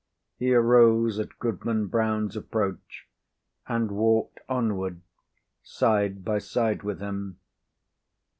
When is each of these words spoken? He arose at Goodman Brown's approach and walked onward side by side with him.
He 0.35 0.51
arose 0.55 1.19
at 1.19 1.37
Goodman 1.37 1.85
Brown's 1.85 2.35
approach 2.35 3.07
and 3.67 3.91
walked 3.91 4.39
onward 4.49 5.01
side 5.61 6.25
by 6.25 6.39
side 6.39 6.81
with 6.81 6.99
him. 6.99 7.37